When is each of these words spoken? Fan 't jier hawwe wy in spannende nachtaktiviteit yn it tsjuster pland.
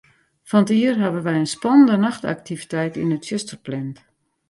Fan 0.49 0.65
't 0.65 0.73
jier 0.77 0.97
hawwe 1.01 1.21
wy 1.27 1.33
in 1.41 1.51
spannende 1.53 1.95
nachtaktiviteit 1.99 2.95
yn 3.01 3.15
it 3.15 3.23
tsjuster 3.25 3.59
pland. 3.65 3.95